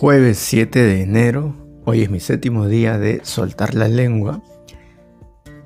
Jueves 0.00 0.38
7 0.38 0.80
de 0.80 1.02
enero, 1.02 1.56
hoy 1.84 2.02
es 2.02 2.08
mi 2.08 2.20
séptimo 2.20 2.68
día 2.68 2.98
de 2.98 3.18
soltar 3.24 3.74
la 3.74 3.88
lengua 3.88 4.40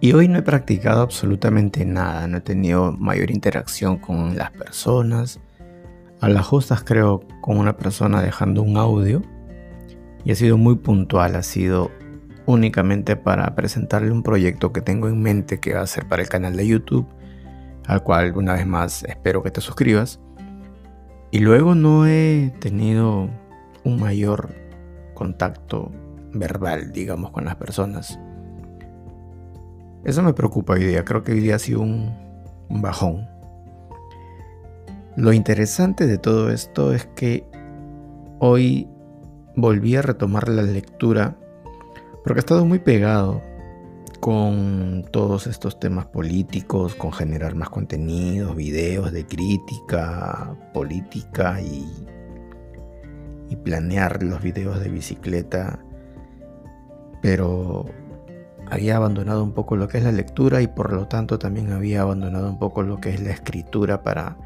y 0.00 0.14
hoy 0.14 0.26
no 0.26 0.38
he 0.38 0.42
practicado 0.42 1.02
absolutamente 1.02 1.84
nada, 1.84 2.26
no 2.26 2.38
he 2.38 2.40
tenido 2.40 2.92
mayor 2.92 3.30
interacción 3.30 3.98
con 3.98 4.38
las 4.38 4.50
personas. 4.50 5.38
A 6.22 6.30
las 6.30 6.46
justas 6.46 6.82
creo 6.82 7.20
con 7.42 7.58
una 7.58 7.76
persona 7.76 8.22
dejando 8.22 8.62
un 8.62 8.78
audio 8.78 9.20
y 10.24 10.32
ha 10.32 10.34
sido 10.34 10.56
muy 10.56 10.76
puntual, 10.76 11.36
ha 11.36 11.42
sido 11.42 11.90
únicamente 12.46 13.16
para 13.16 13.54
presentarle 13.54 14.12
un 14.12 14.22
proyecto 14.22 14.72
que 14.72 14.80
tengo 14.80 15.08
en 15.08 15.20
mente 15.20 15.60
que 15.60 15.74
va 15.74 15.82
a 15.82 15.86
ser 15.86 16.08
para 16.08 16.22
el 16.22 16.30
canal 16.30 16.56
de 16.56 16.66
YouTube, 16.66 17.06
al 17.84 18.02
cual 18.02 18.32
una 18.34 18.54
vez 18.54 18.66
más 18.66 19.04
espero 19.04 19.42
que 19.42 19.50
te 19.50 19.60
suscribas. 19.60 20.20
Y 21.30 21.40
luego 21.40 21.74
no 21.74 22.06
he 22.06 22.54
tenido 22.60 23.28
un 23.84 24.00
mayor 24.00 24.54
contacto 25.14 25.90
verbal, 26.32 26.92
digamos, 26.92 27.30
con 27.30 27.44
las 27.44 27.56
personas. 27.56 28.18
Eso 30.04 30.22
me 30.22 30.32
preocupa 30.32 30.74
hoy 30.74 30.84
día. 30.84 31.04
Creo 31.04 31.22
que 31.22 31.32
hoy 31.32 31.40
día 31.40 31.56
ha 31.56 31.58
sido 31.58 31.80
un, 31.80 32.12
bajón. 32.68 33.28
Lo 35.16 35.32
interesante 35.32 36.06
de 36.06 36.16
todo 36.16 36.50
esto 36.50 36.94
es 36.94 37.06
que 37.14 37.44
hoy 38.38 38.88
volví 39.54 39.94
a 39.96 40.02
retomar 40.02 40.48
la 40.48 40.62
lectura 40.62 41.36
porque 42.24 42.38
he 42.38 42.40
estado 42.40 42.64
muy 42.64 42.78
pegado 42.78 43.42
con 44.20 45.04
todos 45.10 45.46
estos 45.46 45.78
temas 45.78 46.06
políticos, 46.06 46.94
con 46.94 47.12
generar 47.12 47.54
más 47.54 47.68
contenidos, 47.68 48.56
videos 48.56 49.12
de 49.12 49.26
crítica 49.26 50.56
política 50.72 51.60
y 51.60 51.84
y 51.90 52.21
planear 53.64 54.22
los 54.22 54.42
videos 54.42 54.80
de 54.80 54.88
bicicleta, 54.88 55.78
pero 57.20 57.86
había 58.70 58.96
abandonado 58.96 59.44
un 59.44 59.52
poco 59.52 59.76
lo 59.76 59.88
que 59.88 59.98
es 59.98 60.04
la 60.04 60.12
lectura 60.12 60.62
y 60.62 60.66
por 60.66 60.92
lo 60.92 61.06
tanto 61.06 61.38
también 61.38 61.72
había 61.72 62.02
abandonado 62.02 62.48
un 62.48 62.58
poco 62.58 62.82
lo 62.82 63.00
que 63.00 63.10
es 63.10 63.20
la 63.20 63.30
escritura 63.30 64.02
para 64.02 64.38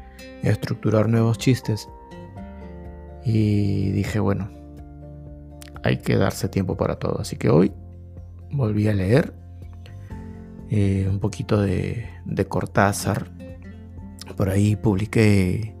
estructurar 0.43 1.07
nuevos 1.07 1.37
chistes. 1.37 1.87
Y 3.23 3.91
dije, 3.91 4.19
bueno, 4.19 4.49
hay 5.83 5.97
que 5.97 6.17
darse 6.17 6.49
tiempo 6.49 6.75
para 6.75 6.97
todo. 6.97 7.19
Así 7.19 7.37
que 7.37 7.49
hoy 7.49 7.71
volví 8.51 8.87
a 8.87 8.93
leer 8.93 9.33
eh, 10.69 11.07
un 11.09 11.19
poquito 11.19 11.61
de, 11.61 12.09
de 12.25 12.45
Cortázar. 12.45 13.31
Por 14.35 14.49
ahí 14.49 14.75
publiqué 14.75 15.76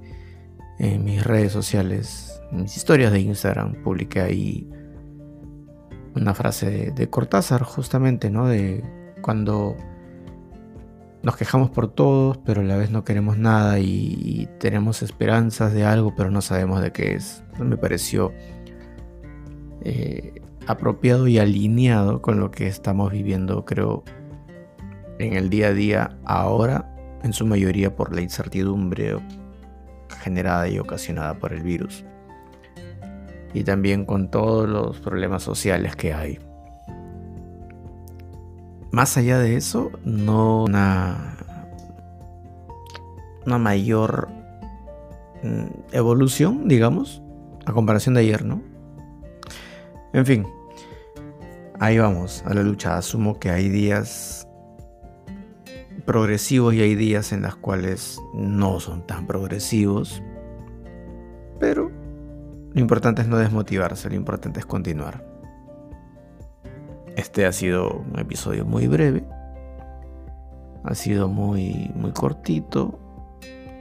en 0.79 1.03
mis 1.03 1.23
redes 1.23 1.51
sociales 1.51 2.37
mis 2.51 2.77
historias 2.77 3.11
de 3.11 3.19
Instagram 3.19 3.73
publiqué 3.83 4.21
ahí 4.21 4.69
una 6.15 6.33
frase 6.33 6.91
de, 6.91 7.09
Cortázar, 7.09 7.63
justamente, 7.63 8.29
¿no? 8.29 8.47
De 8.47 8.83
cuando 9.21 9.75
nos 11.21 11.35
quejamos 11.35 11.69
por 11.69 11.89
todos, 11.89 12.37
pero 12.39 12.61
a 12.61 12.63
la 12.63 12.77
vez 12.77 12.89
no 12.89 13.03
queremos 13.03 13.37
nada 13.37 13.79
y, 13.79 14.49
tenemos 14.59 15.03
esperanzas 15.03 15.73
de 15.73 15.83
algo, 15.85 16.15
pero 16.15 16.31
no 16.31 16.41
sabemos 16.41 16.81
de 16.81 16.91
qué 16.91 17.13
es. 17.15 17.43
Me 17.59 17.77
pareció 17.77 18.33
eh, 19.81 20.41
apropiado 20.65 21.27
y 21.27 21.37
alineado 21.37 22.21
con 22.21 22.39
lo 22.39 22.49
que 22.49 22.67
estamos 22.67 23.11
viviendo, 23.11 23.65
creo, 23.65 24.03
en 25.19 25.33
el 25.33 25.49
día 25.49 25.67
a 25.67 25.73
día 25.73 26.17
ahora, 26.25 26.95
en 27.23 27.33
su 27.33 27.45
mayoría 27.45 27.95
por 27.95 28.15
la 28.15 28.21
incertidumbre 28.21 29.17
generada 30.09 30.67
y 30.67 30.79
ocasionada 30.79 31.35
por 31.35 31.53
el 31.53 31.61
virus 31.61 32.05
y 33.53 33.63
también 33.63 34.05
con 34.05 34.29
todos 34.29 34.67
los 34.67 34.99
problemas 34.99 35.43
sociales 35.43 35.95
que 35.95 36.13
hay. 36.13 36.39
Más 38.91 39.17
allá 39.17 39.39
de 39.39 39.55
eso, 39.55 39.91
no 40.03 40.63
una, 40.63 41.37
una 43.45 43.57
mayor 43.57 44.29
mm, 45.43 45.65
evolución, 45.91 46.67
digamos, 46.67 47.21
a 47.65 47.73
comparación 47.73 48.15
de 48.15 48.21
ayer, 48.21 48.45
¿no? 48.45 48.61
En 50.13 50.25
fin, 50.25 50.47
ahí 51.79 51.97
vamos 51.97 52.43
a 52.45 52.53
la 52.53 52.63
lucha. 52.63 52.97
Asumo 52.97 53.39
que 53.39 53.49
hay 53.49 53.69
días 53.69 54.46
progresivos 56.07 56.73
y 56.73 56.81
hay 56.81 56.95
días 56.95 57.33
en 57.33 57.41
los 57.43 57.57
cuales 57.57 58.19
no 58.33 58.79
son 58.79 59.05
tan 59.05 59.27
progresivos, 59.27 60.23
pero 61.59 61.91
lo 62.73 62.79
importante 62.79 63.21
es 63.21 63.27
no 63.27 63.37
desmotivarse, 63.37 64.09
lo 64.09 64.15
importante 64.15 64.61
es 64.61 64.65
continuar. 64.65 65.27
Este 67.17 67.45
ha 67.45 67.51
sido 67.51 67.89
un 67.89 68.17
episodio 68.19 68.65
muy 68.65 68.87
breve. 68.87 69.25
Ha 70.85 70.95
sido 70.95 71.27
muy, 71.27 71.91
muy 71.93 72.11
cortito. 72.11 72.99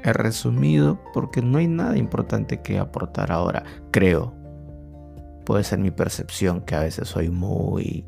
He 0.03 0.13
resumido 0.13 0.99
porque 1.15 1.43
no 1.43 1.59
hay 1.59 1.69
nada 1.69 1.97
importante 1.97 2.61
que 2.61 2.79
aportar 2.79 3.31
ahora, 3.31 3.63
creo. 3.93 4.35
Puede 5.45 5.63
ser 5.63 5.79
mi 5.79 5.93
percepción 5.93 6.63
que 6.63 6.75
a 6.75 6.81
veces 6.81 7.07
soy 7.07 7.31
muy 7.31 8.05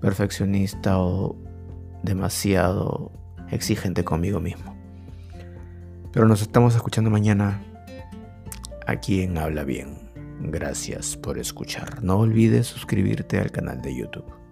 perfeccionista 0.00 0.98
o 0.98 1.36
demasiado 2.02 3.12
exigente 3.50 4.04
conmigo 4.04 4.40
mismo. 4.40 4.76
Pero 6.12 6.26
nos 6.26 6.42
estamos 6.42 6.74
escuchando 6.74 7.10
mañana 7.10 7.62
aquí 8.86 9.22
en 9.22 9.38
Habla 9.38 9.64
Bien. 9.64 9.98
Gracias 10.40 11.16
por 11.16 11.38
escuchar. 11.38 12.02
No 12.02 12.18
olvides 12.18 12.66
suscribirte 12.66 13.38
al 13.38 13.50
canal 13.50 13.82
de 13.82 13.94
YouTube. 13.94 14.45